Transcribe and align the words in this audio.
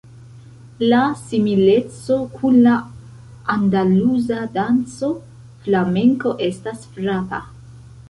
La 0.91 1.01
simileco 1.19 2.17
kun 2.39 2.57
la 2.69 2.73
andaluza 3.57 4.41
danco 4.59 5.15
Flamenko 5.69 6.37
estas 6.51 6.87
frapa. 6.99 7.49